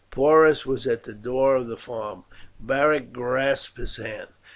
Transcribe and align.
Porus 0.09 0.65
was 0.65 0.87
at 0.87 1.03
the 1.03 1.13
door 1.13 1.55
of 1.57 1.67
the 1.67 1.77
farm; 1.77 2.23
Beric 2.59 3.13
grasped 3.13 3.77
his 3.77 3.97
hand. 3.97 4.29